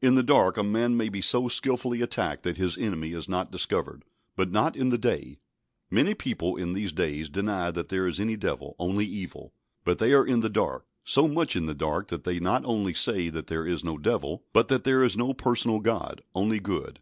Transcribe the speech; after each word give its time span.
In 0.00 0.14
the 0.14 0.22
dark 0.22 0.56
a 0.56 0.62
man 0.62 0.96
may 0.96 1.10
be 1.10 1.20
so 1.20 1.46
skilfully 1.46 2.00
attacked 2.00 2.42
that 2.44 2.56
his 2.56 2.78
enemy 2.78 3.12
is 3.12 3.28
not 3.28 3.52
discovered, 3.52 4.02
but 4.34 4.50
not 4.50 4.74
in 4.74 4.88
the 4.88 4.96
day. 4.96 5.36
Many 5.90 6.14
people 6.14 6.56
in 6.56 6.72
these 6.72 6.90
days 6.90 7.28
deny 7.28 7.70
that 7.72 7.90
there 7.90 8.08
is 8.08 8.18
any 8.18 8.34
Devil, 8.34 8.76
only 8.78 9.04
evil; 9.04 9.52
but 9.84 9.98
they 9.98 10.14
are 10.14 10.24
in 10.26 10.40
the 10.40 10.48
dark, 10.48 10.86
so 11.04 11.28
much 11.28 11.54
in 11.54 11.66
the 11.66 11.74
dark 11.74 12.08
that 12.08 12.24
they 12.24 12.40
not 12.40 12.64
only 12.64 12.94
say 12.94 13.28
that 13.28 13.48
there 13.48 13.66
is 13.66 13.84
no 13.84 13.98
Devil, 13.98 14.42
but 14.54 14.68
that 14.68 14.84
there 14.84 15.04
is 15.04 15.18
no 15.18 15.34
personal 15.34 15.80
God, 15.80 16.22
only 16.34 16.60
good. 16.60 16.96